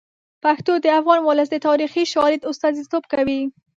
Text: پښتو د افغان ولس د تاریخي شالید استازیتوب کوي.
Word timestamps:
پښتو 0.43 0.73
د 0.79 0.87
افغان 0.99 1.19
ولس 1.23 1.47
د 1.51 1.57
تاریخي 1.67 2.03
شالید 2.13 2.47
استازیتوب 2.51 3.03
کوي. 3.13 3.41